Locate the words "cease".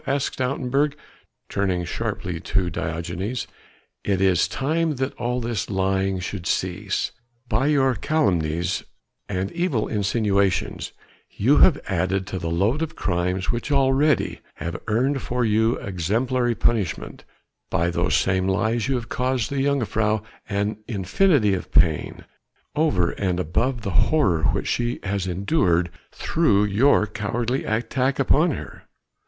6.47-7.11